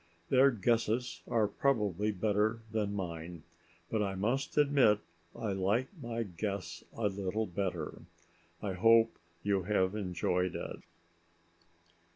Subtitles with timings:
[0.29, 3.43] Their guesses are probably better than mine.
[3.91, 4.99] But I must admit
[5.35, 8.01] I like my guess a little better.
[8.63, 10.77] I hope you have enjoyed it.